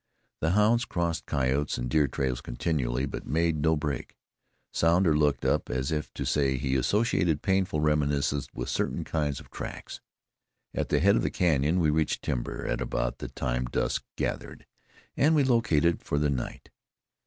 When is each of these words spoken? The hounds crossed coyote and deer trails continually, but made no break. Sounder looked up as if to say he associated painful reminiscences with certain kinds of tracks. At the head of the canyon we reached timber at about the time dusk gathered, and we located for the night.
The 0.39 0.53
hounds 0.53 0.83
crossed 0.85 1.27
coyote 1.27 1.77
and 1.77 1.87
deer 1.87 2.07
trails 2.07 2.41
continually, 2.41 3.05
but 3.05 3.27
made 3.27 3.57
no 3.61 3.75
break. 3.75 4.17
Sounder 4.73 5.15
looked 5.15 5.45
up 5.45 5.69
as 5.69 5.91
if 5.91 6.11
to 6.15 6.25
say 6.25 6.57
he 6.57 6.75
associated 6.75 7.43
painful 7.43 7.81
reminiscences 7.81 8.49
with 8.51 8.67
certain 8.67 9.03
kinds 9.03 9.39
of 9.39 9.51
tracks. 9.51 10.01
At 10.73 10.89
the 10.89 10.99
head 11.01 11.17
of 11.17 11.21
the 11.21 11.29
canyon 11.29 11.79
we 11.79 11.91
reached 11.91 12.23
timber 12.23 12.65
at 12.65 12.81
about 12.81 13.19
the 13.19 13.27
time 13.27 13.65
dusk 13.65 14.03
gathered, 14.15 14.65
and 15.15 15.35
we 15.35 15.43
located 15.43 16.01
for 16.01 16.17
the 16.17 16.31
night. 16.31 16.71